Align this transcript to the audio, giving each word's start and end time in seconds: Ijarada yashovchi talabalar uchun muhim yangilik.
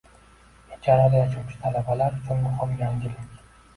Ijarada 0.77 1.19
yashovchi 1.21 1.61
talabalar 1.67 2.17
uchun 2.23 2.43
muhim 2.47 2.77
yangilik. 2.85 3.45